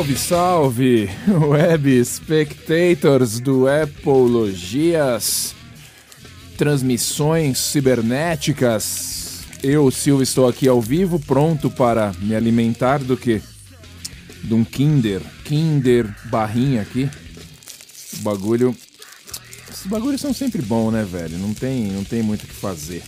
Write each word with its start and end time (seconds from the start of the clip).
Salve, 0.00 0.16
salve, 0.16 1.10
web 1.28 2.04
spectators 2.06 3.38
do 3.38 3.68
Apologias, 3.68 5.54
transmissões 6.56 7.58
cibernéticas. 7.58 9.40
Eu, 9.62 9.90
Silvio, 9.90 10.22
estou 10.22 10.48
aqui 10.48 10.66
ao 10.66 10.80
vivo, 10.80 11.20
pronto 11.20 11.68
para 11.68 12.14
me 12.18 12.34
alimentar 12.34 13.00
do 13.00 13.14
que? 13.14 13.42
De 14.42 14.54
um 14.54 14.64
Kinder, 14.64 15.20
Kinder 15.44 16.08
barrinha 16.30 16.80
aqui. 16.80 17.06
O 18.14 18.22
bagulho. 18.22 18.74
Esses 19.70 19.86
bagulhos 19.86 20.22
são 20.22 20.32
sempre 20.32 20.62
bons, 20.62 20.92
né, 20.92 21.04
velho? 21.04 21.36
Não 21.36 21.52
tem, 21.52 21.88
não 21.88 22.04
tem 22.04 22.22
muito 22.22 22.44
o 22.44 22.46
que 22.46 22.54
fazer, 22.54 23.02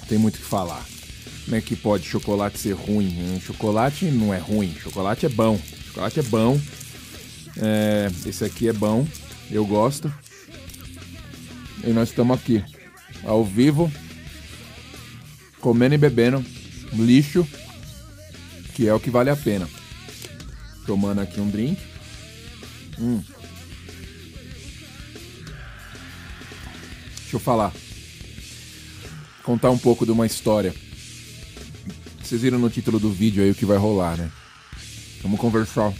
não 0.00 0.06
tem 0.06 0.18
muito 0.18 0.34
o 0.34 0.38
que 0.38 0.44
falar. 0.44 0.84
Como 1.44 1.56
é 1.56 1.60
que 1.60 1.76
pode 1.76 2.04
chocolate 2.04 2.58
ser 2.58 2.72
ruim? 2.72 3.40
Chocolate 3.40 4.06
não 4.06 4.34
é 4.34 4.38
ruim, 4.38 4.74
chocolate 4.82 5.24
é 5.24 5.28
bom 5.28 5.56
chocolate 5.96 6.20
é 6.20 6.22
bom. 6.24 6.60
É, 7.56 8.10
esse 8.26 8.44
aqui 8.44 8.68
é 8.68 8.72
bom, 8.72 9.08
eu 9.50 9.64
gosto. 9.64 10.12
E 11.82 11.90
nós 11.90 12.10
estamos 12.10 12.36
aqui, 12.38 12.62
ao 13.24 13.42
vivo, 13.42 13.90
comendo 15.58 15.94
e 15.94 15.98
bebendo 15.98 16.44
lixo, 16.92 17.46
que 18.74 18.86
é 18.86 18.92
o 18.92 19.00
que 19.00 19.08
vale 19.08 19.30
a 19.30 19.36
pena. 19.36 19.68
Tomando 20.84 21.22
aqui 21.22 21.40
um 21.40 21.48
drink. 21.48 21.80
Hum. 22.98 23.22
Deixa 27.20 27.36
eu 27.36 27.40
falar. 27.40 27.72
Contar 29.42 29.70
um 29.70 29.78
pouco 29.78 30.04
de 30.04 30.12
uma 30.12 30.26
história. 30.26 30.74
Vocês 32.22 32.42
viram 32.42 32.58
no 32.58 32.68
título 32.68 32.98
do 32.98 33.10
vídeo 33.10 33.42
aí 33.42 33.50
o 33.50 33.54
que 33.54 33.64
vai 33.64 33.78
rolar, 33.78 34.16
né? 34.18 34.30
Vamos 35.22 35.40
conversar. 35.40 35.92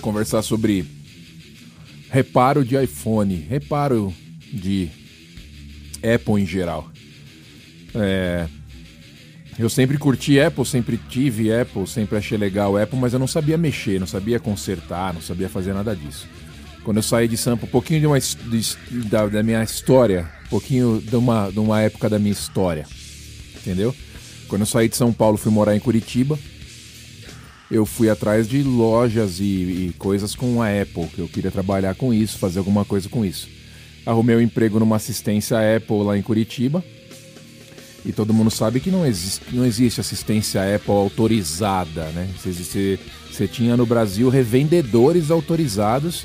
Conversar 0.00 0.42
sobre 0.42 0.84
reparo 2.10 2.64
de 2.64 2.76
iPhone, 2.82 3.34
reparo 3.48 4.12
de 4.52 4.88
Apple 6.02 6.42
em 6.42 6.46
geral. 6.46 6.90
É, 7.94 8.46
eu 9.58 9.68
sempre 9.68 9.96
curti 9.96 10.38
Apple, 10.38 10.64
sempre 10.66 10.98
tive 11.08 11.52
Apple, 11.52 11.86
sempre 11.86 12.18
achei 12.18 12.36
legal 12.36 12.76
Apple, 12.76 12.98
mas 12.98 13.12
eu 13.12 13.18
não 13.18 13.26
sabia 13.26 13.56
mexer, 13.56 13.98
não 13.98 14.06
sabia 14.06 14.38
consertar, 14.38 15.14
não 15.14 15.20
sabia 15.20 15.48
fazer 15.48 15.72
nada 15.72 15.96
disso. 15.96 16.28
Quando 16.84 16.98
eu 16.98 17.02
saí 17.02 17.26
de 17.26 17.36
Sampa, 17.36 17.66
um 17.66 17.68
pouquinho 17.68 18.00
de 18.00 18.06
uma, 18.06 18.18
de, 18.20 18.76
da, 19.08 19.26
da, 19.26 19.42
minha 19.42 19.62
história, 19.62 20.30
um 20.46 20.48
pouquinho 20.50 21.00
de 21.00 21.16
uma, 21.16 21.50
de 21.50 21.58
uma 21.58 21.80
época 21.80 22.08
da 22.08 22.18
minha 22.18 22.32
história, 22.32 22.86
entendeu? 23.56 23.94
Quando 24.46 24.60
eu 24.62 24.66
saí 24.66 24.88
de 24.88 24.96
São 24.96 25.12
Paulo, 25.12 25.36
fui 25.36 25.50
morar 25.50 25.74
em 25.74 25.80
Curitiba 25.80 26.38
eu 27.70 27.84
fui 27.84 28.08
atrás 28.08 28.48
de 28.48 28.62
lojas 28.62 29.40
e, 29.40 29.42
e, 29.42 29.94
coisas 29.98 30.34
com 30.34 30.62
a 30.62 30.68
Apple, 30.68 31.08
que 31.08 31.18
eu 31.18 31.28
queria 31.28 31.50
trabalhar 31.50 31.94
com 31.94 32.14
isso, 32.14 32.38
fazer 32.38 32.58
alguma 32.60 32.84
coisa 32.84 33.08
com 33.08 33.24
isso. 33.24 33.48
Arrumei 34.04 34.36
um 34.36 34.40
emprego 34.40 34.78
numa 34.78 34.96
assistência 34.96 35.58
Apple 35.76 36.04
lá 36.04 36.16
em 36.16 36.22
Curitiba. 36.22 36.84
E 38.04 38.12
todo 38.12 38.32
mundo 38.32 38.52
sabe 38.52 38.78
que 38.78 38.88
não 38.88 39.04
existe, 39.04 39.42
não 39.52 39.66
existe 39.66 40.00
assistência 40.00 40.76
Apple 40.76 40.92
autorizada, 40.92 42.04
né? 42.10 42.28
Você, 42.40 43.00
você 43.28 43.48
tinha 43.48 43.76
no 43.76 43.84
Brasil 43.84 44.28
revendedores 44.28 45.28
autorizados, 45.28 46.24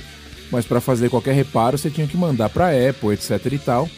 mas 0.52 0.64
para 0.64 0.80
fazer 0.80 1.10
qualquer 1.10 1.34
reparo 1.34 1.80
você 1.80 1.90
tinha 1.90 2.06
que 2.06 2.16
mandar 2.16 2.50
para 2.50 2.70
Apple, 2.70 3.14
etc 3.14 3.52
e 3.52 3.58
tal. 3.58 3.90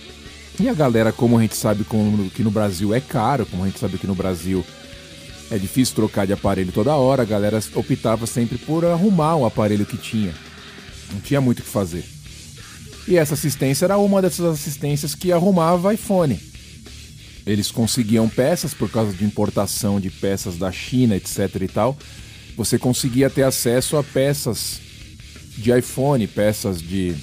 E 0.62 0.70
a 0.70 0.74
galera, 0.74 1.12
como 1.12 1.38
a 1.38 1.42
gente 1.42 1.58
sabe 1.58 1.84
como, 1.84 2.30
que 2.30 2.42
no 2.42 2.52
Brasil 2.52 2.94
é 2.94 3.02
caro, 3.02 3.46
como 3.46 3.64
a 3.64 3.66
gente 3.66 3.80
sabe 3.80 3.98
que 3.98 4.08
no 4.08 4.16
Brasil 4.16 4.64
é 5.54 5.58
difícil 5.60 5.94
trocar 5.94 6.26
de 6.26 6.34
aparelho 6.34 6.72
toda 6.72 6.96
hora, 6.96 7.22
a 7.22 7.26
galera 7.26 7.62
optava 7.76 8.26
sempre 8.26 8.58
por 8.58 8.84
arrumar 8.84 9.36
o 9.36 9.46
aparelho 9.46 9.86
que 9.86 9.98
tinha. 9.98 10.34
Não 11.12 11.20
tinha 11.22 11.40
muito 11.40 11.60
o 11.60 11.62
que 11.62 11.70
fazer. 11.70 12.04
E 13.08 13.18
essa 13.18 13.36
assistência 13.36 13.86
era 13.86 13.96
uma 14.00 14.20
dessas 14.20 14.48
assistências 14.48 15.14
que 15.14 15.32
arrumava 15.32 15.94
iPhone. 15.94 16.40
Eles 17.46 17.70
conseguiam 17.70 18.28
peças 18.28 18.74
por 18.74 18.90
causa 18.90 19.14
de 19.14 19.24
importação 19.24 20.00
de 20.00 20.10
peças 20.10 20.58
da 20.58 20.72
China, 20.72 21.16
etc 21.16 21.62
e 21.62 21.68
tal. 21.68 21.96
Você 22.58 22.80
conseguia 22.80 23.30
ter 23.30 23.44
acesso 23.44 23.96
a 23.96 24.04
peças 24.04 24.80
de 25.56 25.72
iPhone, 25.78 26.26
peças 26.26 26.82
de, 26.82 27.14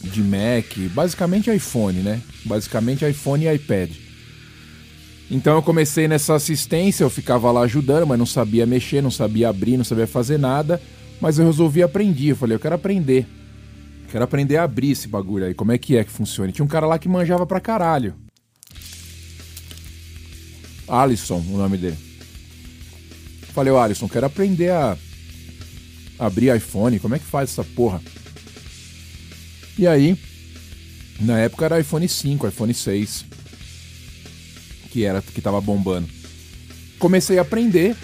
de 0.00 0.22
Mac, 0.22 0.78
basicamente 0.94 1.50
iPhone, 1.50 1.98
né? 2.00 2.22
Basicamente 2.46 3.04
iPhone 3.04 3.44
e 3.44 3.52
iPad. 3.52 3.90
Então 5.32 5.54
eu 5.54 5.62
comecei 5.62 6.06
nessa 6.06 6.34
assistência, 6.34 7.02
eu 7.02 7.08
ficava 7.08 7.50
lá 7.50 7.62
ajudando, 7.62 8.06
mas 8.06 8.18
não 8.18 8.26
sabia 8.26 8.66
mexer, 8.66 9.00
não 9.00 9.10
sabia 9.10 9.48
abrir, 9.48 9.78
não 9.78 9.84
sabia 9.84 10.06
fazer 10.06 10.38
nada. 10.38 10.78
Mas 11.22 11.38
eu 11.38 11.46
resolvi 11.46 11.82
aprender. 11.82 12.32
Eu 12.32 12.36
falei, 12.36 12.54
eu 12.54 12.60
quero 12.60 12.74
aprender. 12.74 13.26
Quero 14.10 14.22
aprender 14.22 14.58
a 14.58 14.64
abrir 14.64 14.90
esse 14.90 15.08
bagulho 15.08 15.46
aí. 15.46 15.54
Como 15.54 15.72
é 15.72 15.78
que 15.78 15.96
é 15.96 16.04
que 16.04 16.10
funciona? 16.10 16.52
Tinha 16.52 16.62
um 16.62 16.68
cara 16.68 16.86
lá 16.86 16.98
que 16.98 17.08
manjava 17.08 17.46
pra 17.46 17.60
caralho. 17.60 18.14
Alisson, 20.86 21.42
o 21.48 21.56
nome 21.56 21.78
dele. 21.78 21.96
Falei, 23.54 23.72
ô 23.72 23.78
Alisson, 23.78 24.10
quero 24.10 24.26
aprender 24.26 24.70
a 24.70 24.98
abrir 26.18 26.54
iPhone. 26.54 26.98
Como 26.98 27.14
é 27.14 27.18
que 27.18 27.24
faz 27.24 27.48
essa 27.48 27.64
porra? 27.64 28.02
E 29.78 29.86
aí, 29.86 30.14
na 31.18 31.38
época 31.38 31.64
era 31.64 31.80
iPhone 31.80 32.06
5, 32.06 32.48
iPhone 32.48 32.74
6 32.74 33.32
que 34.92 35.04
era 35.04 35.22
que 35.22 35.40
tava 35.40 35.60
bombando. 35.60 36.06
Comecei 36.98 37.38
a 37.38 37.42
aprender, 37.42 37.96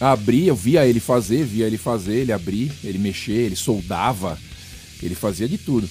a 0.00 0.10
abrir, 0.10 0.48
eu 0.48 0.56
via 0.56 0.84
ele 0.84 0.98
fazer, 0.98 1.44
via 1.44 1.66
ele 1.66 1.78
fazer, 1.78 2.16
ele 2.16 2.32
abrir, 2.32 2.72
ele 2.82 2.98
mexer, 2.98 3.32
ele 3.32 3.54
soldava, 3.54 4.36
ele 5.00 5.14
fazia 5.14 5.48
de 5.48 5.56
tudo. 5.56 5.88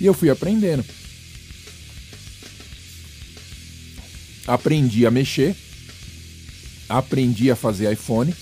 E 0.00 0.06
eu 0.06 0.14
fui 0.14 0.30
aprendendo. 0.30 0.84
Aprendi 4.46 5.04
a 5.04 5.10
mexer, 5.10 5.56
aprendi 6.88 7.50
a 7.50 7.56
fazer 7.56 7.92
iPhone, 7.92 8.32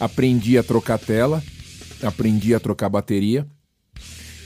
aprendi 0.00 0.58
a 0.58 0.62
trocar 0.64 0.98
tela, 0.98 1.42
aprendi 2.02 2.54
a 2.54 2.60
trocar 2.60 2.88
bateria. 2.88 3.46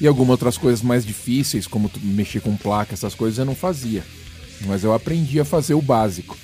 E 0.00 0.06
algumas 0.06 0.32
outras 0.32 0.58
coisas 0.58 0.82
mais 0.82 1.04
difíceis, 1.04 1.66
como 1.66 1.90
mexer 2.02 2.40
com 2.40 2.56
placa, 2.56 2.92
essas 2.92 3.14
coisas 3.14 3.38
eu 3.38 3.44
não 3.44 3.54
fazia 3.54 4.04
mas 4.66 4.84
eu 4.84 4.92
aprendi 4.92 5.40
a 5.40 5.44
fazer 5.44 5.74
o 5.74 5.82
básico. 5.82 6.36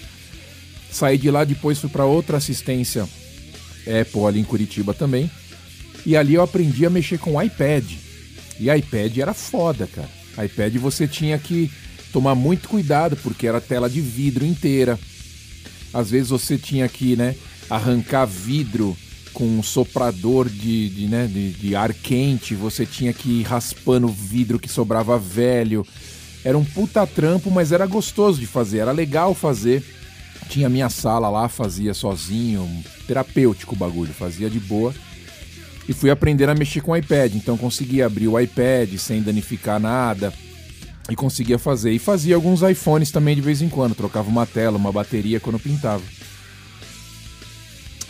Saí 0.90 1.18
de 1.18 1.30
lá, 1.30 1.44
depois 1.44 1.78
fui 1.78 1.90
para 1.90 2.04
outra 2.04 2.38
assistência 2.38 3.08
Apple 3.88 4.24
ali 4.26 4.40
em 4.40 4.44
Curitiba 4.44 4.94
também. 4.94 5.30
E 6.04 6.16
ali 6.16 6.34
eu 6.34 6.42
aprendi 6.42 6.86
a 6.86 6.90
mexer 6.90 7.18
com 7.18 7.40
iPad. 7.40 7.84
E 8.58 8.70
iPad 8.70 9.18
era 9.18 9.34
foda, 9.34 9.86
cara. 9.86 10.08
iPad 10.44 10.76
você 10.76 11.06
tinha 11.06 11.38
que 11.38 11.70
tomar 12.12 12.34
muito 12.34 12.68
cuidado 12.68 13.16
porque 13.16 13.46
era 13.46 13.60
tela 13.60 13.88
de 13.88 14.00
vidro 14.00 14.44
inteira. 14.44 14.98
Às 15.92 16.10
vezes 16.10 16.30
você 16.30 16.58
tinha 16.58 16.88
que, 16.88 17.16
né, 17.16 17.34
arrancar 17.68 18.26
vidro 18.26 18.96
com 19.32 19.44
um 19.46 19.62
soprador 19.62 20.48
de, 20.48 20.88
de, 20.88 21.06
né, 21.06 21.26
de, 21.26 21.52
de 21.52 21.76
ar 21.76 21.93
quente, 21.94 22.54
você 22.54 22.84
tinha 22.84 23.12
que 23.12 23.40
ir 23.40 23.43
raspando 23.43 24.08
vidro 24.08 24.58
que 24.58 24.69
sobrava 24.69 25.19
velho. 25.19 25.87
Era 26.44 26.56
um 26.56 26.64
puta 26.64 27.06
trampo, 27.06 27.50
mas 27.50 27.73
era 27.73 27.87
gostoso 27.87 28.38
de 28.38 28.46
fazer, 28.46 28.79
era 28.79 28.93
legal 28.93 29.35
fazer. 29.35 29.85
Tinha 30.49 30.69
minha 30.69 30.88
sala 30.88 31.29
lá, 31.29 31.49
fazia 31.49 31.93
sozinho, 31.93 32.67
terapêutico 33.06 33.75
o 33.75 33.79
bagulho, 33.79 34.12
fazia 34.12 34.49
de 34.49 34.58
boa. 34.58 34.94
E 35.88 35.93
fui 35.93 36.11
aprender 36.11 36.49
a 36.49 36.55
mexer 36.55 36.81
com 36.81 36.93
o 36.93 36.96
iPad, 36.96 37.35
então 37.35 37.56
conseguia 37.56 38.06
abrir 38.06 38.29
o 38.29 38.38
iPad 38.38 38.94
sem 38.99 39.23
danificar 39.23 39.81
nada 39.81 40.32
e 41.11 41.17
conseguia 41.17 41.58
fazer. 41.58 41.93
E 41.93 41.99
fazia 41.99 42.35
alguns 42.35 42.62
iPhones 42.62 43.11
também 43.11 43.34
de 43.34 43.41
vez 43.41 43.62
em 43.62 43.69
quando, 43.69 43.94
trocava 43.94 44.29
uma 44.29 44.46
tela, 44.46 44.76
uma 44.76 44.93
bateria 44.93 45.41
quando 45.41 45.58
pintava. 45.58 46.02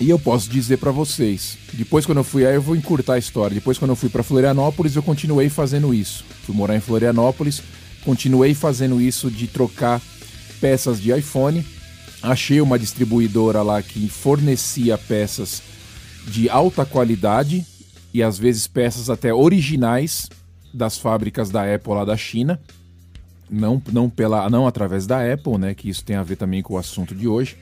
E 0.00 0.10
eu 0.10 0.18
posso 0.18 0.48
dizer 0.48 0.76
para 0.76 0.92
vocês, 0.92 1.58
depois 1.72 2.06
quando 2.06 2.18
eu 2.18 2.24
fui 2.24 2.46
aí 2.46 2.54
eu 2.54 2.62
vou 2.62 2.76
encurtar 2.76 3.14
a 3.14 3.18
história. 3.18 3.54
Depois 3.54 3.78
quando 3.78 3.90
eu 3.90 3.96
fui 3.96 4.08
para 4.08 4.22
Florianópolis, 4.22 4.94
eu 4.94 5.02
continuei 5.02 5.48
fazendo 5.48 5.92
isso. 5.92 6.24
Fui 6.44 6.54
morar 6.54 6.76
em 6.76 6.80
Florianópolis, 6.80 7.62
Continuei 8.04 8.54
fazendo 8.54 9.00
isso 9.00 9.30
de 9.30 9.46
trocar 9.46 10.00
peças 10.60 11.00
de 11.00 11.12
iPhone. 11.12 11.64
Achei 12.22 12.60
uma 12.60 12.78
distribuidora 12.78 13.62
lá 13.62 13.82
que 13.82 14.08
fornecia 14.08 14.98
peças 14.98 15.62
de 16.26 16.48
alta 16.48 16.84
qualidade 16.84 17.64
e 18.12 18.22
às 18.22 18.38
vezes 18.38 18.66
peças 18.66 19.08
até 19.08 19.32
originais 19.32 20.28
das 20.72 20.98
fábricas 20.98 21.50
da 21.50 21.74
Apple 21.74 21.92
lá 21.92 22.04
da 22.04 22.16
China. 22.16 22.60
Não, 23.50 23.82
não, 23.92 24.10
pela, 24.10 24.50
não 24.50 24.66
através 24.66 25.06
da 25.06 25.20
Apple, 25.32 25.58
né? 25.58 25.74
Que 25.74 25.88
isso 25.88 26.04
tem 26.04 26.16
a 26.16 26.22
ver 26.22 26.36
também 26.36 26.62
com 26.62 26.74
o 26.74 26.78
assunto 26.78 27.14
de 27.14 27.26
hoje. 27.26 27.56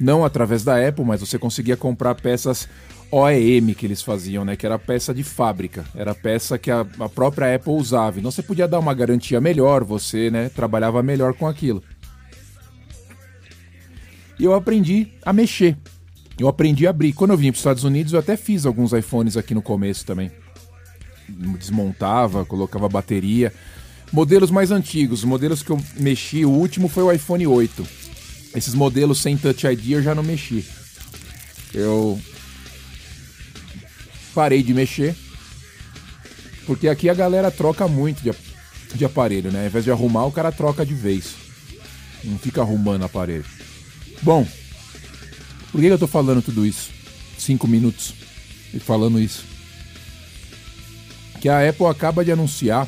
Não 0.00 0.24
através 0.24 0.64
da 0.64 0.88
Apple, 0.88 1.04
mas 1.04 1.20
você 1.20 1.38
conseguia 1.38 1.76
comprar 1.76 2.14
peças 2.14 2.68
OEM 3.10 3.72
que 3.74 3.86
eles 3.86 4.02
faziam, 4.02 4.44
né? 4.44 4.56
Que 4.56 4.66
era 4.66 4.78
peça 4.78 5.14
de 5.14 5.24
fábrica, 5.24 5.84
era 5.94 6.14
peça 6.14 6.58
que 6.58 6.70
a, 6.70 6.86
a 7.00 7.08
própria 7.08 7.54
Apple 7.54 7.72
usava. 7.72 8.18
Então 8.18 8.30
você 8.30 8.42
podia 8.42 8.68
dar 8.68 8.78
uma 8.78 8.92
garantia 8.92 9.40
melhor, 9.40 9.82
você, 9.82 10.30
né, 10.30 10.48
trabalhava 10.50 11.02
melhor 11.02 11.32
com 11.34 11.46
aquilo. 11.46 11.82
E 14.38 14.44
eu 14.44 14.54
aprendi 14.54 15.08
a 15.24 15.32
mexer. 15.32 15.76
Eu 16.38 16.46
aprendi 16.46 16.86
a 16.86 16.90
abrir. 16.90 17.12
Quando 17.12 17.32
eu 17.32 17.36
vim 17.36 17.50
para 17.50 17.56
os 17.56 17.60
Estados 17.60 17.82
Unidos, 17.82 18.12
eu 18.12 18.20
até 18.20 18.36
fiz 18.36 18.64
alguns 18.64 18.92
iPhones 18.92 19.36
aqui 19.36 19.54
no 19.54 19.62
começo 19.62 20.06
também. 20.06 20.30
Desmontava, 21.28 22.44
colocava 22.44 22.88
bateria. 22.88 23.52
Modelos 24.12 24.50
mais 24.50 24.70
antigos, 24.70 25.24
modelos 25.24 25.62
que 25.62 25.70
eu 25.70 25.80
mexi, 25.96 26.44
o 26.44 26.50
último 26.50 26.88
foi 26.88 27.02
o 27.02 27.12
iPhone 27.12 27.46
8. 27.46 27.86
Esses 28.54 28.74
modelos 28.74 29.20
sem 29.20 29.36
Touch 29.36 29.66
ID 29.66 29.90
eu 29.90 30.02
já 30.02 30.14
não 30.14 30.22
mexi. 30.22 30.64
Eu 31.74 32.18
parei 34.38 34.62
de 34.62 34.72
mexer. 34.72 35.16
Porque 36.64 36.86
aqui 36.86 37.08
a 37.08 37.14
galera 37.14 37.50
troca 37.50 37.88
muito 37.88 38.22
de, 38.22 38.32
de 38.94 39.04
aparelho, 39.04 39.50
né? 39.50 39.62
Ao 39.62 39.66
invés 39.66 39.82
de 39.82 39.90
arrumar, 39.90 40.26
o 40.26 40.30
cara 40.30 40.52
troca 40.52 40.86
de 40.86 40.94
vez. 40.94 41.34
Não 42.22 42.38
fica 42.38 42.60
arrumando 42.60 43.04
aparelho. 43.04 43.44
Bom, 44.22 44.46
por 45.72 45.80
que 45.80 45.88
eu 45.88 45.98
tô 45.98 46.06
falando 46.06 46.40
tudo 46.40 46.64
isso? 46.64 46.90
Cinco 47.36 47.66
minutos 47.66 48.14
e 48.72 48.78
falando 48.78 49.18
isso. 49.18 49.42
Que 51.40 51.48
a 51.48 51.68
Apple 51.68 51.86
acaba 51.86 52.24
de 52.24 52.30
anunciar, 52.30 52.86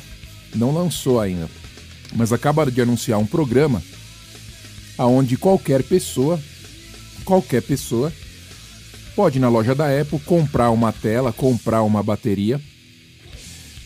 não 0.55 0.73
lançou 0.73 1.19
ainda, 1.19 1.49
mas 2.15 2.31
acaba 2.31 2.71
de 2.71 2.81
anunciar 2.81 3.19
um 3.19 3.25
programa 3.25 3.83
aonde 4.97 5.35
qualquer 5.35 5.83
pessoa, 5.83 6.39
qualquer 7.25 7.61
pessoa 7.61 8.11
pode 9.21 9.37
ir 9.37 9.39
na 9.39 9.49
loja 9.49 9.75
da 9.75 9.85
Apple 10.01 10.17
comprar 10.21 10.71
uma 10.71 10.91
tela, 10.91 11.31
comprar 11.31 11.83
uma 11.83 12.01
bateria, 12.01 12.59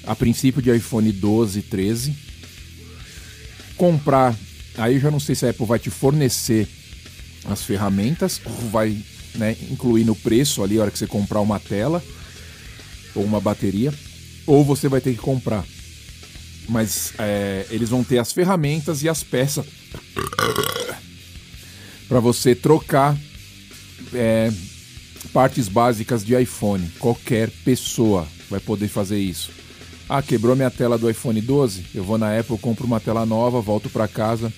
a 0.07 0.15
princípio 0.15 0.61
de 0.61 0.73
iPhone 0.73 1.11
12, 1.11 1.61
13, 1.63 2.15
comprar, 3.75 4.33
aí 4.77 4.95
eu 4.95 5.01
já 5.01 5.11
não 5.11 5.19
sei 5.19 5.35
se 5.35 5.45
a 5.45 5.49
Apple 5.49 5.65
vai 5.65 5.77
te 5.77 5.89
fornecer 5.89 6.65
as 7.49 7.63
ferramentas, 7.63 8.39
vai 8.71 8.97
né, 9.35 9.57
incluir 9.69 10.05
no 10.05 10.15
preço 10.15 10.63
ali 10.63 10.77
a 10.77 10.83
hora 10.83 10.91
que 10.91 10.97
você 10.97 11.05
comprar 11.05 11.41
uma 11.41 11.59
tela 11.59 12.01
ou 13.13 13.21
uma 13.21 13.41
bateria, 13.41 13.93
ou 14.47 14.63
você 14.63 14.87
vai 14.87 15.01
ter 15.01 15.11
que 15.11 15.19
comprar. 15.19 15.65
Mas 16.69 17.11
é, 17.19 17.65
eles 17.71 17.89
vão 17.89 18.05
ter 18.05 18.19
as 18.19 18.31
ferramentas 18.31 19.03
e 19.03 19.09
as 19.09 19.21
peças 19.21 19.65
para 22.07 22.21
você 22.21 22.55
trocar 22.55 23.17
é, 24.13 24.49
partes 25.25 25.67
básicas 25.67 26.23
de 26.23 26.39
iPhone. 26.39 26.87
Qualquer 26.99 27.49
pessoa 27.63 28.27
vai 28.49 28.59
poder 28.59 28.87
fazer 28.87 29.19
isso. 29.19 29.51
Ah, 30.07 30.21
quebrou 30.21 30.55
minha 30.55 30.69
tela 30.69 30.97
do 30.97 31.09
iPhone 31.09 31.41
12? 31.41 31.85
Eu 31.93 32.03
vou 32.03 32.17
na 32.17 32.37
Apple, 32.37 32.57
compro 32.57 32.85
uma 32.85 32.99
tela 32.99 33.25
nova, 33.25 33.59
volto 33.59 33.89
para 33.89 34.07
casa, 34.07 34.53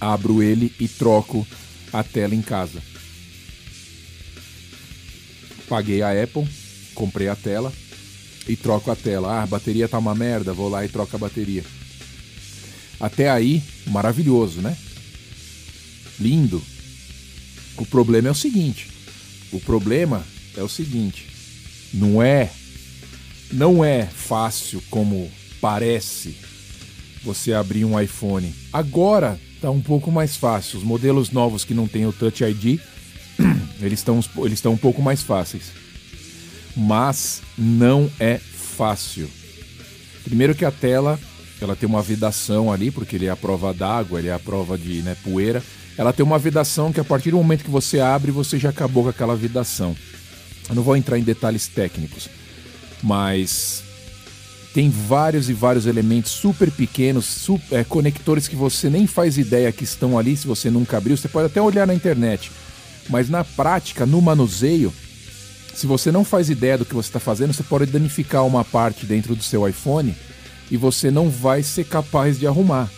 abro 0.00 0.42
ele 0.42 0.72
e 0.78 0.86
troco 0.86 1.46
a 1.92 2.02
tela 2.02 2.34
em 2.34 2.42
casa. 2.42 2.82
Paguei 5.68 6.02
a 6.02 6.22
Apple, 6.22 6.46
comprei 6.94 7.28
a 7.28 7.36
tela 7.36 7.72
e 8.46 8.56
troco 8.56 8.90
a 8.90 8.96
tela. 8.96 9.32
Ah, 9.32 9.42
a 9.42 9.46
bateria 9.46 9.88
tá 9.88 9.98
uma 9.98 10.14
merda, 10.14 10.52
vou 10.52 10.68
lá 10.68 10.84
e 10.84 10.88
troco 10.88 11.16
a 11.16 11.18
bateria. 11.18 11.64
Até 13.00 13.30
aí, 13.30 13.62
maravilhoso, 13.86 14.60
né? 14.60 14.76
Lindo. 16.20 16.62
O 17.76 17.86
problema 17.86 18.28
é 18.28 18.30
o 18.30 18.34
seguinte. 18.34 18.88
O 19.54 19.60
problema 19.60 20.24
é 20.56 20.62
o 20.62 20.68
seguinte. 20.68 21.28
Não 21.92 22.20
é 22.20 22.50
não 23.52 23.84
é 23.84 24.04
fácil 24.04 24.82
como 24.90 25.30
parece 25.60 26.36
você 27.22 27.52
abrir 27.52 27.84
um 27.84 27.98
iPhone. 27.98 28.52
Agora 28.72 29.38
tá 29.60 29.70
um 29.70 29.80
pouco 29.80 30.10
mais 30.10 30.36
fácil. 30.36 30.78
Os 30.78 30.84
modelos 30.84 31.30
novos 31.30 31.64
que 31.64 31.72
não 31.72 31.86
tem 31.86 32.04
o 32.04 32.12
Touch 32.12 32.42
ID, 32.42 32.80
eles 33.80 34.00
estão 34.00 34.18
eles 34.38 34.54
estão 34.54 34.72
um 34.72 34.76
pouco 34.76 35.00
mais 35.00 35.22
fáceis. 35.22 35.70
Mas 36.76 37.40
não 37.56 38.10
é 38.18 38.38
fácil. 38.38 39.30
Primeiro 40.24 40.56
que 40.56 40.64
a 40.64 40.72
tela, 40.72 41.20
ela 41.60 41.76
tem 41.76 41.88
uma 41.88 42.02
vedação 42.02 42.72
ali, 42.72 42.90
porque 42.90 43.14
ele 43.14 43.26
é 43.26 43.30
a 43.30 43.36
prova 43.36 43.72
d'água, 43.72 44.18
ele 44.18 44.28
é 44.28 44.32
a 44.32 44.38
prova 44.40 44.76
de 44.76 45.00
né, 45.02 45.16
poeira. 45.22 45.62
Ela 45.96 46.12
tem 46.12 46.24
uma 46.24 46.38
vedação 46.38 46.92
que 46.92 47.00
a 47.00 47.04
partir 47.04 47.30
do 47.30 47.36
momento 47.36 47.64
que 47.64 47.70
você 47.70 48.00
abre, 48.00 48.30
você 48.30 48.58
já 48.58 48.70
acabou 48.70 49.04
com 49.04 49.08
aquela 49.10 49.36
vedação. 49.36 49.96
Eu 50.68 50.74
não 50.74 50.82
vou 50.82 50.96
entrar 50.96 51.18
em 51.18 51.22
detalhes 51.22 51.68
técnicos, 51.68 52.28
mas 53.02 53.82
tem 54.72 54.90
vários 54.90 55.48
e 55.48 55.52
vários 55.52 55.86
elementos 55.86 56.32
super 56.32 56.68
pequenos, 56.70 57.24
super, 57.24 57.78
é, 57.78 57.84
conectores 57.84 58.48
que 58.48 58.56
você 58.56 58.90
nem 58.90 59.06
faz 59.06 59.38
ideia 59.38 59.70
que 59.70 59.84
estão 59.84 60.18
ali 60.18 60.36
se 60.36 60.46
você 60.46 60.68
nunca 60.68 60.96
abriu. 60.96 61.16
Você 61.16 61.28
pode 61.28 61.46
até 61.46 61.62
olhar 61.62 61.86
na 61.86 61.94
internet, 61.94 62.50
mas 63.08 63.30
na 63.30 63.44
prática, 63.44 64.04
no 64.04 64.20
manuseio, 64.20 64.92
se 65.74 65.86
você 65.86 66.10
não 66.10 66.24
faz 66.24 66.50
ideia 66.50 66.78
do 66.78 66.84
que 66.84 66.94
você 66.94 67.08
está 67.08 67.20
fazendo, 67.20 67.52
você 67.52 67.62
pode 67.62 67.86
danificar 67.86 68.44
uma 68.44 68.64
parte 68.64 69.06
dentro 69.06 69.36
do 69.36 69.42
seu 69.42 69.68
iPhone 69.68 70.14
e 70.70 70.76
você 70.76 71.10
não 71.10 71.30
vai 71.30 71.62
ser 71.62 71.84
capaz 71.84 72.38
de 72.38 72.46
arrumar. 72.46 72.90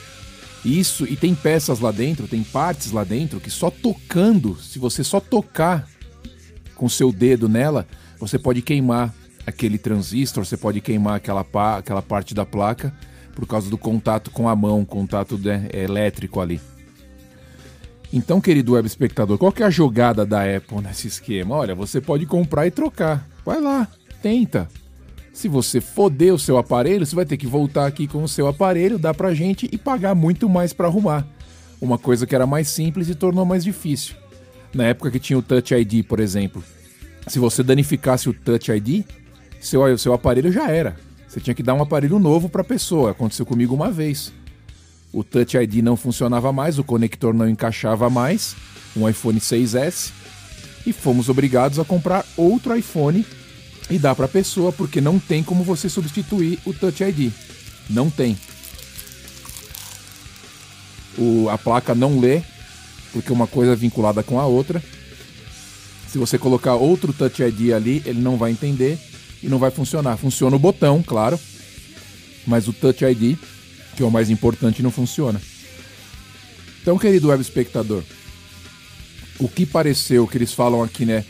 Isso, 0.66 1.04
e 1.04 1.14
tem 1.14 1.32
peças 1.32 1.78
lá 1.78 1.92
dentro, 1.92 2.26
tem 2.26 2.42
partes 2.42 2.90
lá 2.90 3.04
dentro 3.04 3.38
que 3.38 3.50
só 3.50 3.70
tocando, 3.70 4.56
se 4.56 4.80
você 4.80 5.04
só 5.04 5.20
tocar 5.20 5.88
com 6.74 6.88
seu 6.88 7.12
dedo 7.12 7.48
nela, 7.48 7.86
você 8.18 8.36
pode 8.36 8.60
queimar 8.62 9.14
aquele 9.46 9.78
transistor, 9.78 10.44
você 10.44 10.56
pode 10.56 10.80
queimar 10.80 11.14
aquela, 11.14 11.46
aquela 11.78 12.02
parte 12.02 12.34
da 12.34 12.44
placa 12.44 12.92
por 13.32 13.46
causa 13.46 13.70
do 13.70 13.78
contato 13.78 14.32
com 14.32 14.48
a 14.48 14.56
mão, 14.56 14.84
contato 14.84 15.38
de, 15.38 15.50
é, 15.50 15.84
elétrico 15.84 16.40
ali. 16.40 16.60
Então, 18.12 18.40
querido 18.40 18.72
web 18.72 18.88
espectador, 18.88 19.38
qual 19.38 19.52
que 19.52 19.62
é 19.62 19.66
a 19.66 19.70
jogada 19.70 20.26
da 20.26 20.42
Apple 20.42 20.80
nesse 20.80 21.06
esquema? 21.06 21.54
Olha, 21.54 21.76
você 21.76 22.00
pode 22.00 22.26
comprar 22.26 22.66
e 22.66 22.72
trocar. 22.72 23.24
Vai 23.44 23.60
lá, 23.60 23.86
tenta. 24.20 24.68
Se 25.36 25.48
você 25.48 25.82
foder 25.82 26.32
o 26.32 26.38
seu 26.38 26.56
aparelho, 26.56 27.04
você 27.04 27.14
vai 27.14 27.26
ter 27.26 27.36
que 27.36 27.46
voltar 27.46 27.84
aqui 27.84 28.06
com 28.06 28.22
o 28.22 28.28
seu 28.28 28.46
aparelho, 28.46 28.98
dar 28.98 29.12
pra 29.12 29.34
gente 29.34 29.68
e 29.70 29.76
pagar 29.76 30.14
muito 30.14 30.48
mais 30.48 30.72
para 30.72 30.86
arrumar. 30.86 31.26
Uma 31.78 31.98
coisa 31.98 32.26
que 32.26 32.34
era 32.34 32.46
mais 32.46 32.68
simples 32.68 33.10
e 33.10 33.14
tornou 33.14 33.44
mais 33.44 33.62
difícil. 33.62 34.16
Na 34.72 34.84
época 34.84 35.10
que 35.10 35.20
tinha 35.20 35.38
o 35.38 35.42
Touch 35.42 35.74
ID, 35.74 36.06
por 36.06 36.20
exemplo, 36.20 36.64
se 37.26 37.38
você 37.38 37.62
danificasse 37.62 38.30
o 38.30 38.32
Touch 38.32 38.72
ID, 38.72 39.04
seu, 39.60 39.98
seu 39.98 40.14
aparelho 40.14 40.50
já 40.50 40.70
era. 40.70 40.96
Você 41.28 41.38
tinha 41.38 41.54
que 41.54 41.62
dar 41.62 41.74
um 41.74 41.82
aparelho 41.82 42.18
novo 42.18 42.48
para 42.48 42.62
a 42.62 42.64
pessoa. 42.64 43.10
Aconteceu 43.10 43.44
comigo 43.44 43.74
uma 43.74 43.90
vez. 43.90 44.32
O 45.12 45.22
Touch 45.22 45.54
ID 45.54 45.82
não 45.82 45.98
funcionava 45.98 46.50
mais, 46.50 46.78
o 46.78 46.84
conector 46.84 47.34
não 47.34 47.46
encaixava 47.46 48.08
mais, 48.08 48.56
um 48.96 49.06
iPhone 49.06 49.38
6S, 49.38 50.12
e 50.86 50.94
fomos 50.94 51.28
obrigados 51.28 51.78
a 51.78 51.84
comprar 51.84 52.24
outro 52.38 52.74
iPhone 52.74 53.22
e 53.88 53.98
dar 53.98 54.14
para 54.14 54.26
a 54.26 54.28
pessoa, 54.28 54.72
porque 54.72 55.00
não 55.00 55.18
tem 55.18 55.42
como 55.42 55.62
você 55.62 55.88
substituir 55.88 56.58
o 56.64 56.72
Touch 56.72 57.02
ID. 57.02 57.32
Não 57.88 58.10
tem. 58.10 58.36
O, 61.16 61.48
a 61.48 61.56
placa 61.56 61.94
não 61.94 62.18
lê, 62.18 62.42
porque 63.12 63.32
uma 63.32 63.46
coisa 63.46 63.72
é 63.72 63.76
vinculada 63.76 64.22
com 64.22 64.40
a 64.40 64.46
outra. 64.46 64.82
Se 66.08 66.18
você 66.18 66.38
colocar 66.38 66.74
outro 66.74 67.12
Touch 67.12 67.42
ID 67.42 67.72
ali, 67.72 68.02
ele 68.04 68.20
não 68.20 68.36
vai 68.36 68.50
entender 68.50 68.98
e 69.42 69.48
não 69.48 69.58
vai 69.58 69.70
funcionar. 69.70 70.16
Funciona 70.16 70.56
o 70.56 70.58
botão, 70.58 71.02
claro, 71.02 71.38
mas 72.46 72.68
o 72.68 72.72
Touch 72.72 73.04
ID, 73.04 73.36
que 73.96 74.02
é 74.02 74.06
o 74.06 74.10
mais 74.10 74.30
importante, 74.30 74.82
não 74.82 74.90
funciona. 74.90 75.40
Então, 76.82 76.98
querido 76.98 77.28
web 77.28 77.40
espectador, 77.40 78.02
o 79.38 79.48
que 79.48 79.66
pareceu 79.66 80.26
que 80.26 80.38
eles 80.38 80.52
falam 80.52 80.82
aqui, 80.82 81.04
né? 81.04 81.24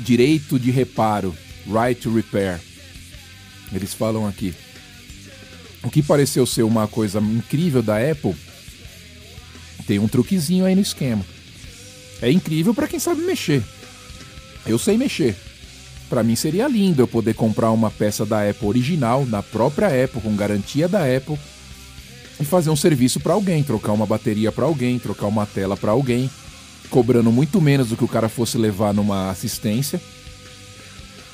Direito 0.00 0.58
de 0.58 0.70
reparo, 0.70 1.34
right 1.66 2.00
to 2.00 2.14
repair. 2.14 2.60
Eles 3.72 3.92
falam 3.92 4.26
aqui. 4.26 4.54
O 5.82 5.90
que 5.90 6.02
pareceu 6.02 6.46
ser 6.46 6.62
uma 6.62 6.88
coisa 6.88 7.20
incrível 7.20 7.82
da 7.82 7.96
Apple, 7.98 8.34
tem 9.86 9.98
um 9.98 10.08
truquezinho 10.08 10.64
aí 10.64 10.74
no 10.74 10.82
esquema. 10.82 11.24
É 12.20 12.30
incrível 12.30 12.74
para 12.74 12.88
quem 12.88 12.98
sabe 12.98 13.22
mexer. 13.22 13.62
Eu 14.66 14.78
sei 14.78 14.96
mexer. 14.98 15.36
Para 16.08 16.22
mim 16.22 16.36
seria 16.36 16.66
lindo 16.66 17.02
eu 17.02 17.06
poder 17.06 17.34
comprar 17.34 17.70
uma 17.70 17.90
peça 17.90 18.24
da 18.24 18.48
Apple 18.48 18.66
original, 18.66 19.24
da 19.26 19.42
própria 19.42 20.04
Apple, 20.04 20.20
com 20.20 20.34
garantia 20.34 20.88
da 20.88 21.00
Apple, 21.04 21.38
e 22.40 22.44
fazer 22.44 22.70
um 22.70 22.76
serviço 22.76 23.20
para 23.20 23.34
alguém, 23.34 23.62
trocar 23.62 23.92
uma 23.92 24.06
bateria 24.06 24.50
para 24.50 24.64
alguém, 24.64 24.98
trocar 24.98 25.26
uma 25.26 25.44
tela 25.46 25.76
para 25.76 25.90
alguém, 25.90 26.30
cobrando 26.88 27.30
muito 27.30 27.60
menos 27.60 27.88
do 27.88 27.96
que 27.96 28.04
o 28.04 28.08
cara 28.08 28.28
fosse 28.28 28.58
levar 28.58 28.92
numa 28.92 29.30
assistência. 29.30 30.00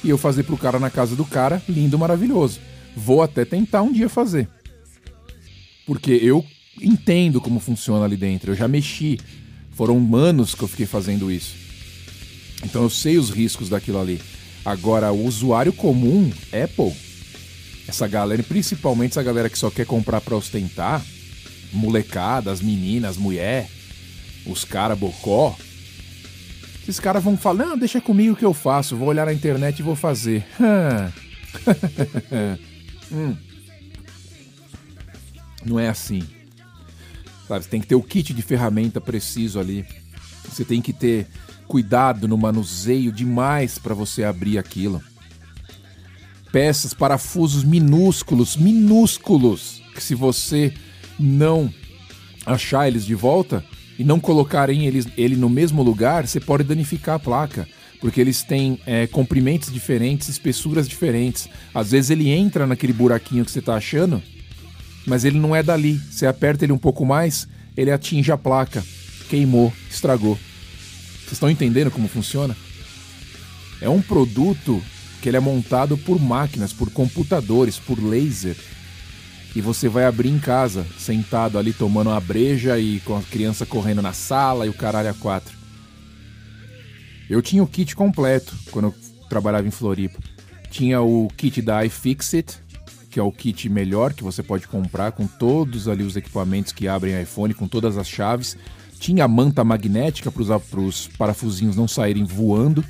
E 0.03 0.11
eu 0.11 0.19
fazer 0.19 0.43
pro 0.43 0.59
cara 0.59 0.79
na 0.79 0.91
casa 0.91 1.17
do 1.17 1.25
cara, 1.25 1.63
lindo, 1.69 1.99
maravilhoso. 1.99 2.61
Vou 2.97 3.23
até 3.23 3.45
tentar 3.45 3.83
um 3.83 3.93
dia 3.93 4.09
fazer. 4.09 4.49
Porque 5.87 6.13
eu 6.13 6.45
entendo 6.81 7.41
como 7.41 7.61
funciona 7.61 8.05
ali 8.05 8.17
dentro, 8.17 8.53
eu 8.53 8.57
já 8.57 8.69
mexi. 8.69 9.19
Foram 9.73 10.15
anos 10.15 10.55
que 10.55 10.63
eu 10.63 10.69
fiquei 10.69 10.87
fazendo 10.87 11.31
isso. 11.31 11.55
Então 12.63 12.83
eu 12.83 12.91
sei 12.91 13.19
os 13.19 13.31
riscos 13.31 13.69
daquilo 13.69 14.01
ali. 14.01 14.21
Agora, 14.65 15.13
o 15.13 15.27
usuário 15.27 15.73
comum, 15.73 16.31
Apple, 16.47 16.95
essa 17.87 18.07
galera, 18.07 18.43
principalmente 18.43 19.13
essa 19.13 19.23
galera 19.23 19.51
que 19.51 19.59
só 19.59 19.71
quer 19.71 19.85
comprar 19.85 20.21
para 20.21 20.37
ostentar, 20.37 21.05
molecada, 21.73 22.51
as 22.51 22.63
meninas, 22.63 23.17
mulher, 23.17 23.69
os 24.47 24.65
cara 24.65 24.95
bocó, 24.95 25.57
Esses 26.83 27.01
caras 27.01 27.25
vão 27.25 27.37
falar, 27.37 27.65
não, 27.65 27.79
deixa 27.79 28.01
comigo 28.01 28.37
que 28.37 28.45
eu 28.45 28.53
faço, 28.53 28.97
vou 28.97 29.09
olhar 29.09 29.27
na 29.27 29.33
internet 29.33 29.79
e 29.79 29.83
vou 29.83 29.97
fazer. 29.97 30.45
hum. 33.11 33.37
Não 35.65 35.81
é 35.81 35.89
assim. 35.89 36.23
Sabe, 37.49 37.65
você 37.65 37.71
tem 37.71 37.81
que 37.81 37.87
ter 37.87 37.95
o 37.95 38.03
kit 38.03 38.35
de 38.35 38.43
ferramenta 38.43 39.01
preciso 39.01 39.59
ali. 39.59 39.87
Você 40.49 40.65
tem 40.65 40.83
que 40.83 40.93
ter 40.93 41.27
cuidado 41.67 42.29
no 42.29 42.37
manuseio 42.37 43.11
demais 43.11 43.79
para 43.79 43.95
você 43.95 44.25
abrir 44.25 44.59
aquilo. 44.59 45.03
Peças, 46.53 46.95
parafusos 46.95 47.65
minúsculos, 47.65 48.57
minúsculos, 48.57 49.83
que 49.95 50.03
se 50.03 50.15
você 50.15 50.73
não 51.19 51.73
achar 52.47 52.87
eles 52.87 53.05
de 53.05 53.15
volta, 53.15 53.65
e 53.99 54.05
não 54.05 54.19
colocarem 54.19 54.87
ele, 54.87 55.05
ele 55.17 55.37
no 55.37 55.49
mesmo 55.49 55.83
lugar, 55.83 56.27
você 56.27 56.41
pode 56.41 56.65
danificar 56.65 57.17
a 57.17 57.19
placa. 57.19 57.69
Porque 58.01 58.21
eles 58.21 58.43
têm 58.43 58.79
é, 58.85 59.07
comprimentos 59.07 59.73
diferentes, 59.73 60.29
espessuras 60.29 60.87
diferentes. 60.87 61.49
Às 61.75 61.93
vezes 61.93 62.11
ele 62.11 62.29
entra 62.29 62.67
naquele 62.67 62.93
buraquinho 62.93 63.45
que 63.45 63.51
você 63.51 63.61
está 63.61 63.77
achando, 63.77 64.23
mas 65.07 65.25
ele 65.25 65.39
não 65.39 65.57
é 65.57 65.63
dali. 65.63 65.99
Você 66.11 66.27
aperta 66.27 66.65
ele 66.65 66.73
um 66.73 66.79
pouco 66.79 67.07
mais, 67.07 67.49
ele 67.77 67.91
atinge 67.91 68.31
a 68.31 68.37
placa. 68.37 68.85
Queimou, 69.31 69.73
estragou. 69.91 70.39
Vocês 71.21 71.33
estão 71.33 71.49
entendendo 71.49 71.91
como 71.91 72.07
funciona? 72.07 72.55
É 73.81 73.89
um 73.89 74.03
produto 74.03 74.83
que 75.23 75.31
ele 75.31 75.39
é 75.39 75.41
montado 75.41 75.97
por 75.97 76.21
máquinas, 76.21 76.73
por 76.75 76.91
computadores, 76.91 77.79
por 77.79 77.99
laser 78.03 78.55
e 79.55 79.61
você 79.61 79.89
vai 79.89 80.05
abrir 80.05 80.31
em 80.31 80.39
casa, 80.39 80.85
sentado 80.99 81.59
ali 81.59 81.73
tomando 81.73 82.11
uma 82.11 82.21
breja 82.21 82.79
e 82.79 82.99
com 83.01 83.17
a 83.17 83.23
criança 83.23 83.65
correndo 83.65 84.03
na 84.03 84.13
sala 84.13 84.67
e 84.67 84.69
o 84.69 84.75
caralho 84.75 85.11
a 85.11 85.15
quatro. 85.15 85.57
Eu 87.31 87.41
tinha 87.41 87.63
o 87.63 87.67
kit 87.67 87.95
completo 87.95 88.55
quando 88.71 88.87
eu 88.87 88.95
trabalhava 89.29 89.67
em 89.67 89.71
Floripa. 89.71 90.19
Tinha 90.71 91.01
o 91.01 91.29
kit 91.37 91.63
da 91.63 91.85
iFixit, 91.85 92.59
que 93.11 93.21
é 93.21 93.23
o 93.23 93.31
kit 93.31 93.69
melhor 93.69 94.13
que 94.13 94.25
você 94.25 94.43
pode 94.43 94.67
comprar 94.67 95.13
com 95.13 95.27
todos 95.27 95.87
ali 95.87 96.03
os 96.03 96.17
equipamentos 96.17 96.73
que 96.73 96.89
abrem 96.89 97.23
iPhone, 97.23 97.55
com 97.55 97.69
todas 97.69 97.97
as 97.97 98.09
chaves. 98.09 98.57
Tinha 98.99 99.25
a 99.25 99.29
manta 99.29 99.63
magnética 99.63 100.33
para 100.33 100.81
os 100.81 101.07
parafusinhos 101.17 101.77
não 101.77 101.87
saírem 101.87 102.25
voando. 102.25 102.85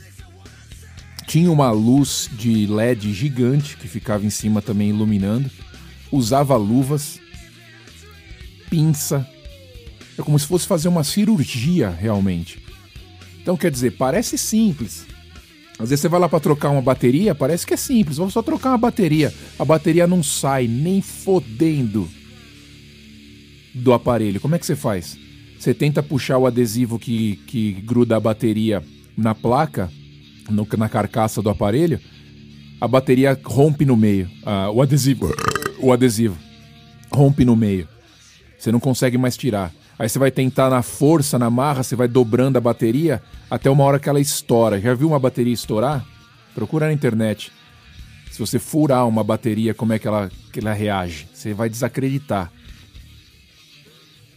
Tinha 1.27 1.51
uma 1.53 1.71
luz 1.71 2.31
de 2.33 2.67
LED 2.67 3.13
gigante 3.13 3.77
que 3.77 3.87
ficava 3.87 4.25
em 4.25 4.31
cima 4.31 4.63
também 4.63 4.89
iluminando 4.89 5.51
usava 6.15 6.57
luvas, 6.57 7.21
pinça. 8.71 9.29
É 10.17 10.23
como 10.23 10.39
se 10.39 10.47
fosse 10.47 10.67
fazer 10.67 10.89
uma 10.89 11.03
cirurgia 11.03 11.91
realmente. 11.91 12.63
Então 13.43 13.57
quer 13.57 13.71
dizer, 13.71 13.93
parece 13.93 14.39
simples. 14.39 15.07
Às 15.79 15.91
vezes 15.91 16.03
você 16.03 16.09
vai 16.09 16.21
lá 16.21 16.29
para 16.29 16.39
trocar 16.39 16.71
uma 16.71 16.81
bateria, 16.81 17.35
parece 17.35 17.67
que 17.67 17.75
é 17.75 17.77
simples, 17.77 18.17
vou 18.17 18.31
só 18.31 18.43
trocar 18.43 18.71
uma 18.71 18.79
bateria. 18.79 19.35
A 19.59 19.65
bateria 19.65 20.07
não 20.07 20.23
sai 20.23 20.69
nem 20.69 21.03
fodendo 21.03 22.09
do 23.75 23.93
aparelho. 23.93 24.41
Como 24.41 24.55
é 24.55 24.59
que 24.59 24.65
você 24.65 24.77
faz? 24.77 25.19
Você 25.59 25.75
tenta 25.75 26.01
puxar 26.01 26.39
o 26.39 26.47
adesivo 26.47 26.97
que, 26.97 27.37
que 27.49 27.73
gruda 27.73 28.17
a 28.17 28.21
bateria 28.21 28.85
na 29.17 29.35
placa, 29.35 29.91
no, 30.49 30.67
na 30.79 30.89
carcaça 30.89 31.43
do 31.43 31.51
aparelho, 31.51 31.99
a 32.81 32.87
bateria 32.87 33.39
rompe 33.45 33.85
no 33.85 33.97
meio. 33.97 34.31
Ah, 34.45 34.71
o 34.71 34.81
adesivo 34.81 35.35
o 35.85 35.93
adesivo. 35.93 36.37
Rompe 37.13 37.45
no 37.45 37.55
meio. 37.55 37.89
Você 38.59 38.73
não 38.73 38.81
consegue 38.81 39.19
mais 39.19 39.37
tirar. 39.37 39.73
Aí 39.99 40.09
você 40.09 40.19
vai 40.19 40.31
tentar 40.31 40.71
na 40.71 40.83
força, 40.83 41.39
na 41.39 41.51
marra, 41.51 41.83
você 41.83 41.95
vai 41.95 42.09
dobrando 42.09 42.57
a 42.57 42.61
bateria 42.61 43.23
até 43.51 43.71
uma 43.71 43.85
hora 43.85 43.99
que 43.99 44.09
ela 44.09 44.21
estoura. 44.21 44.81
Já 44.81 44.95
viu 44.95 45.09
uma 45.09 45.19
bateria 45.19 45.53
estourar? 45.53 46.05
Procura 46.55 46.87
na 46.87 46.93
internet. 46.93 47.53
Se 48.31 48.39
você 48.39 48.59
furar 48.59 49.07
uma 49.07 49.23
bateria, 49.23 49.75
como 49.75 49.93
é 49.93 49.99
que 49.99 50.09
ela, 50.09 50.31
que 50.53 50.59
ela 50.59 50.73
reage? 50.73 51.29
Você 51.33 51.55
vai 51.55 51.69
desacreditar. 51.69 52.51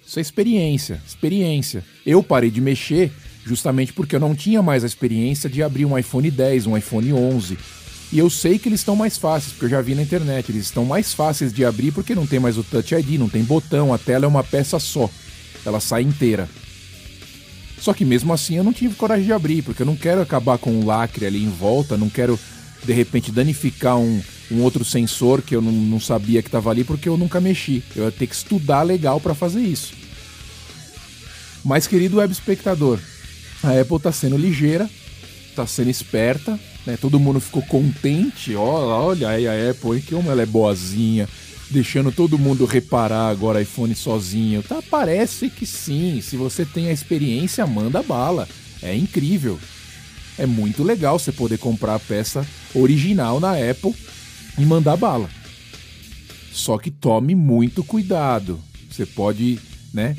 Isso 0.06 0.20
é 0.20 0.22
experiência, 0.22 1.02
experiência. 1.06 1.84
Eu 2.06 2.22
parei 2.22 2.52
de 2.52 2.62
mexer 2.62 3.12
justamente 3.44 3.94
porque 3.94 4.16
eu 4.16 4.20
não 4.20 4.36
tinha 4.36 4.62
mais 4.62 4.84
a 4.84 4.88
experiência 4.88 5.50
de 5.50 5.64
abrir 5.64 5.86
um 5.86 5.98
iPhone 5.98 6.30
10, 6.30 6.68
um 6.68 6.78
iPhone 6.78 7.12
11, 7.14 7.58
e 8.12 8.20
eu 8.20 8.30
sei 8.30 8.58
que 8.58 8.70
eles 8.70 8.80
estão 8.80 8.96
mais 8.96 9.18
fáceis, 9.18 9.52
porque 9.52 9.66
eu 9.66 9.70
já 9.70 9.82
vi 9.82 9.94
na 9.94 10.02
internet, 10.02 10.50
eles 10.50 10.66
estão 10.66 10.86
mais 10.86 11.14
fáceis 11.14 11.52
de 11.52 11.66
abrir 11.66 11.92
porque 11.92 12.16
não 12.16 12.26
tem 12.26 12.40
mais 12.40 12.58
o 12.58 12.64
Touch 12.64 12.96
ID, 12.96 13.20
não 13.20 13.28
tem 13.28 13.44
botão, 13.44 13.94
a 13.94 13.98
tela 13.98 14.26
é 14.26 14.28
uma 14.28 14.44
peça 14.44 14.80
só. 14.80 15.10
Ela 15.66 15.82
sai 15.82 16.04
inteira. 16.04 16.48
Só 17.80 17.94
que 17.94 18.06
mesmo 18.06 18.34
assim 18.34 18.56
eu 18.56 18.64
não 18.64 18.72
tive 18.72 18.96
coragem 18.96 19.26
de 19.26 19.34
abrir, 19.34 19.62
porque 19.62 19.82
eu 19.82 19.86
não 19.86 19.96
quero 19.96 20.22
acabar 20.22 20.58
com 20.58 20.72
um 20.72 20.86
lacre 20.86 21.26
ali 21.26 21.44
em 21.44 21.50
volta, 21.50 21.98
não 21.98 22.10
quero 22.10 22.40
de 22.84 22.94
repente 22.94 23.32
danificar 23.32 23.98
um, 23.98 24.22
um 24.50 24.62
outro 24.62 24.86
sensor 24.86 25.42
que 25.42 25.56
eu 25.56 25.62
não, 25.62 25.72
não 25.72 26.00
sabia 26.00 26.42
que 26.42 26.48
estava 26.48 26.70
ali 26.70 26.86
porque 26.86 27.10
eu 27.10 27.18
nunca 27.18 27.42
mexi. 27.42 27.84
Eu 27.96 28.06
ia 28.06 28.12
ter 28.12 28.28
que 28.28 28.36
estudar 28.36 28.84
legal 28.84 29.20
para 29.20 29.36
fazer 29.36 29.62
isso. 29.62 29.94
Mas 31.64 31.86
querido 31.86 32.18
web 32.18 32.32
espectador, 32.32 33.00
a 33.62 33.80
Apple 33.80 33.98
está 33.98 34.12
sendo 34.12 34.38
ligeira, 34.38 34.90
está 35.50 35.68
sendo 35.68 35.90
esperta, 35.90 36.58
né? 36.88 36.98
Todo 37.00 37.20
mundo 37.20 37.42
ficou 37.42 37.62
contente. 37.64 38.56
Olha, 38.56 38.96
olha 38.96 39.30
aí 39.30 39.46
a 39.46 39.72
Apple, 39.72 40.02
que 40.02 40.16
como 40.16 40.32
ela 40.32 40.42
é 40.42 40.46
boazinha, 40.46 41.28
deixando 41.70 42.14
todo 42.14 42.40
mundo 42.40 42.66
reparar 42.66 43.28
agora 43.28 43.62
iPhone 43.62 43.94
sozinho. 43.94 44.64
Tá, 44.64 44.82
parece 44.90 45.50
que 45.50 45.66
sim. 45.66 46.22
Se 46.22 46.38
você 46.38 46.66
tem 46.66 46.88
a 46.88 46.94
experiência, 46.94 47.68
manda 47.68 48.02
bala. 48.02 48.48
É 48.82 48.96
incrível. 48.96 49.60
É 50.38 50.46
muito 50.46 50.82
legal 50.82 51.20
você 51.20 51.32
poder 51.32 51.58
comprar 51.58 51.96
a 51.96 52.00
peça 52.00 52.48
original 52.74 53.40
na 53.40 53.52
Apple 53.54 53.94
e 54.58 54.66
mandar 54.66 54.96
bala. 54.96 55.30
Só 56.54 56.78
que 56.78 56.90
tome 56.90 57.36
muito 57.36 57.84
cuidado. 57.84 58.60
Você 58.90 59.06
pode, 59.06 59.60
né, 59.94 60.16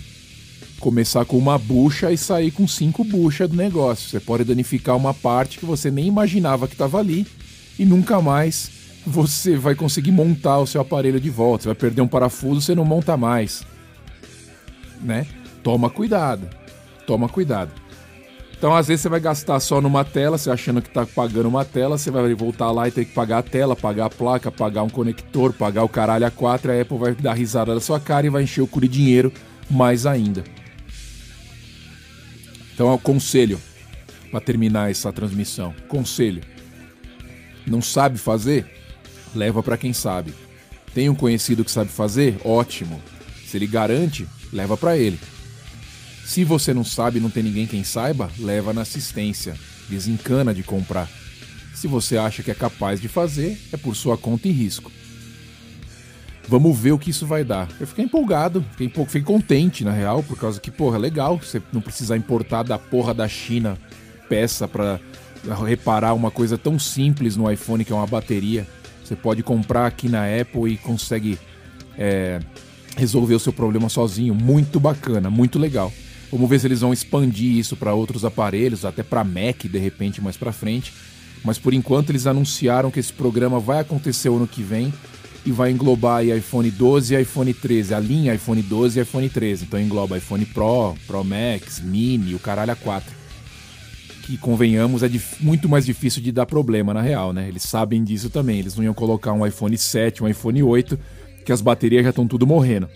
começar 0.79 1.25
com 1.25 1.37
uma 1.37 1.59
bucha 1.59 2.11
e 2.11 2.19
sair 2.19 2.51
com 2.51 2.67
cinco 2.67 3.05
buchas 3.05 3.49
do 3.49 3.57
negócio. 3.57 4.09
Você 4.09 4.21
pode 4.21 4.45
danificar 4.45 4.97
uma 4.97 5.13
parte 5.13 5.59
que 5.59 5.67
você 5.67 5.91
nem 5.91 6.07
imaginava 6.07 6.67
que 6.67 6.75
estava 6.75 6.99
ali 6.99 7.27
e 7.79 7.85
nunca 7.85 8.21
mais 8.21 8.71
você 9.07 9.57
vai 9.57 9.75
conseguir 9.75 10.13
montar 10.13 10.59
o 10.59 10.67
seu 10.67 10.81
aparelho 10.81 11.21
de 11.21 11.31
volta. 11.31 11.63
Você 11.63 11.69
vai 11.69 11.75
perder 11.75 12.03
um 12.03 12.09
parafuso, 12.09 12.61
você 12.61 12.75
não 12.75 12.85
monta 12.85 13.17
mais. 13.17 13.65
Né? 15.01 15.27
Toma 15.63 15.89
cuidado. 15.91 16.49
Toma 17.07 17.29
cuidado. 17.29 17.71
Então, 18.57 18.75
às 18.75 18.89
vezes, 18.89 19.03
você 19.03 19.09
vai 19.09 19.21
gastar 19.21 19.61
só 19.61 19.81
numa 19.81 20.05
tela, 20.05 20.37
você 20.37 20.51
achando 20.51 20.83
que 20.83 20.89
está 20.89 21.07
pagando 21.07 21.49
uma 21.49 21.65
tela, 21.65 21.97
você 21.97 22.11
vai 22.11 22.35
voltar 22.35 22.73
lá 22.73 22.89
e 22.89 22.91
ter 22.91 23.05
que 23.05 23.13
pagar 23.13 23.39
a 23.39 23.43
tela, 23.43 23.77
pagar 23.77 24.07
a 24.07 24.11
placa, 24.11 24.51
pagar 24.51 24.83
um 24.83 24.89
conector, 24.89 25.53
pagar 25.53 25.85
o 25.85 25.89
caralho 25.89 26.27
a 26.27 26.31
quatro, 26.31 26.73
a 26.73 26.81
Apple 26.81 26.99
vai 26.99 27.15
dar 27.15 27.35
risada 27.35 27.73
da 27.73 27.81
sua 27.81 28.01
cara 28.01 28.27
e 28.27 28.31
vai 28.31 28.43
encher 28.43 28.61
o 28.61 28.67
cu 28.67 28.81
de 28.81 28.89
dinheiro 28.89 29.33
mais 29.71 30.07
ainda. 30.07 30.43
Então, 32.79 32.91
é 32.91 32.93
o 32.93 32.99
conselho 32.99 33.61
para 34.31 34.41
terminar 34.41 34.89
essa 34.89 35.13
transmissão. 35.13 35.75
Conselho: 35.89 36.45
não 37.67 37.83
sabe 37.83 38.19
fazer? 38.19 38.73
Leva 39.35 39.65
para 39.65 39.77
quem 39.77 39.93
sabe. 39.93 40.33
Tem 40.95 41.09
um 41.09 41.15
conhecido 41.17 41.65
que 41.65 41.73
sabe 41.73 41.91
fazer? 41.91 42.39
Ótimo. 42.45 43.03
Se 43.45 43.57
ele 43.57 43.67
garante, 43.67 44.29
leva 44.53 44.77
para 44.77 44.97
ele. 44.97 45.19
Se 46.25 46.45
você 46.45 46.73
não 46.73 46.85
sabe, 46.85 47.19
não 47.19 47.31
tem 47.31 47.43
ninguém 47.43 47.67
quem 47.67 47.83
saiba, 47.83 48.31
leva 48.39 48.73
na 48.73 48.83
assistência. 48.83 49.57
Desencana 49.89 50.55
de 50.55 50.63
comprar. 50.63 51.11
Se 51.75 51.89
você 51.89 52.17
acha 52.17 52.45
que 52.45 52.51
é 52.53 52.55
capaz 52.55 53.01
de 53.01 53.09
fazer, 53.09 53.59
é 53.73 53.77
por 53.77 53.97
sua 53.97 54.17
conta 54.17 54.47
e 54.47 54.53
risco. 54.53 54.93
Vamos 56.49 56.79
ver 56.79 56.93
o 56.93 56.99
que 56.99 57.11
isso 57.11 57.27
vai 57.27 57.45
dar. 57.45 57.69
Eu 57.79 57.87
fiquei 57.87 58.07
empolgado, 58.07 58.65
fiquei, 58.75 59.05
fiquei 59.05 59.23
contente, 59.23 59.85
na 59.85 59.93
real, 59.93 60.23
por 60.23 60.39
causa 60.39 60.59
que, 60.59 60.71
porra, 60.71 60.97
legal 60.97 61.39
você 61.39 61.61
não 61.71 61.81
precisar 61.83 62.17
importar 62.17 62.63
da 62.63 62.79
porra 62.79 63.13
da 63.13 63.29
China 63.29 63.79
peça 64.29 64.67
para 64.67 64.99
reparar 65.67 66.15
uma 66.15 66.31
coisa 66.31 66.57
tão 66.57 66.79
simples 66.79 67.37
no 67.37 67.51
iPhone 67.51 67.85
que 67.85 67.93
é 67.93 67.95
uma 67.95 68.07
bateria. 68.07 68.67
Você 69.05 69.15
pode 69.15 69.43
comprar 69.43 69.87
aqui 69.87 70.09
na 70.09 70.25
Apple 70.25 70.73
e 70.73 70.77
consegue 70.77 71.39
é, 71.97 72.41
resolver 72.97 73.35
o 73.35 73.41
seu 73.41 73.53
problema 73.53 73.89
sozinho. 73.89 74.35
Muito 74.35 74.81
bacana, 74.81 75.31
muito 75.31 75.59
legal. 75.59 75.93
Vamos 76.31 76.49
ver 76.49 76.61
se 76.61 76.67
eles 76.67 76.81
vão 76.81 76.93
expandir 76.93 77.57
isso 77.57 77.77
para 77.77 77.95
outros 77.95 78.25
aparelhos, 78.25 78.85
até 78.85 79.03
para 79.03 79.25
Mac 79.25 79.65
de 79.65 79.79
repente 79.79 80.21
mais 80.21 80.37
para 80.37 80.53
frente. 80.53 80.93
Mas 81.45 81.59
por 81.59 81.73
enquanto 81.73 82.11
eles 82.11 82.27
anunciaram 82.27 82.91
que 82.91 83.01
esse 83.01 83.13
programa 83.13 83.61
vai 83.61 83.81
acontecer 83.81 84.29
ano 84.29 84.47
que 84.47 84.63
vem 84.63 84.93
e 85.49 85.51
vai 85.53 85.71
englobar 85.71 86.23
iPhone 86.27 86.71
12 86.71 87.15
e 87.15 87.23
iPhone 87.23 87.55
13, 87.55 87.95
a 87.95 87.99
linha 87.99 88.35
iPhone 88.35 88.61
12 88.61 88.99
e 88.99 89.03
iPhone 89.03 89.31
13. 89.31 89.65
Então 89.65 89.81
engloba 89.81 90.19
iPhone 90.19 90.45
Pro, 90.45 90.95
Pro 91.07 91.25
Max, 91.25 91.81
Mini, 91.81 92.35
o 92.35 92.39
caralho 92.39 92.73
a 92.73 92.77
4. 92.77 93.11
Que 94.25 94.37
convenhamos 94.37 95.03
é 95.03 95.09
muito 95.41 95.67
mais 95.67 95.87
difícil 95.87 96.23
de 96.23 96.31
dar 96.31 96.45
problema 96.45 96.93
na 96.93 97.01
real, 97.01 97.33
né? 97.33 97.49
Eles 97.49 97.63
sabem 97.63 98.05
disso 98.05 98.29
também. 98.29 98.59
Eles 98.59 98.77
não 98.77 98.85
iam 98.85 98.93
colocar 98.93 99.33
um 99.33 99.47
iPhone 99.47 99.79
7, 99.79 100.23
um 100.23 100.29
iPhone 100.29 100.63
8, 100.63 100.99
que 101.47 101.51
as 101.51 101.63
baterias 101.63 102.05
já 102.05 102.11
estão 102.11 102.29
tudo 102.29 102.47
morrendo. 102.47 102.87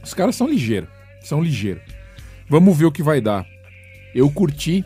Os 0.00 0.14
caras 0.14 0.36
são 0.36 0.48
ligeiros, 0.48 0.88
são 1.20 1.42
ligeiros. 1.42 1.82
Vamos 2.48 2.78
ver 2.78 2.84
o 2.84 2.92
que 2.92 3.02
vai 3.02 3.20
dar. 3.20 3.44
Eu 4.14 4.30
curti 4.30 4.84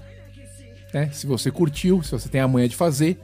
né? 0.92 1.10
Se 1.12 1.26
você 1.26 1.50
curtiu, 1.50 2.02
se 2.02 2.10
você 2.12 2.28
tem 2.28 2.40
a 2.40 2.48
manha 2.48 2.68
de 2.68 2.76
fazer, 2.76 3.18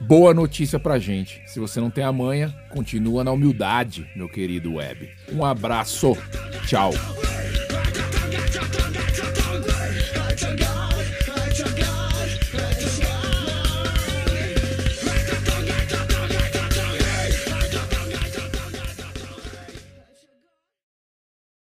boa 0.00 0.34
notícia 0.34 0.78
pra 0.78 0.98
gente. 0.98 1.42
Se 1.46 1.58
você 1.58 1.80
não 1.80 1.90
tem 1.90 2.04
a 2.04 2.12
manha, 2.12 2.54
continua 2.70 3.24
na 3.24 3.32
humildade, 3.32 4.08
meu 4.14 4.28
querido 4.28 4.74
web. 4.74 5.08
Um 5.32 5.44
abraço. 5.44 6.16
Tchau. 6.66 6.92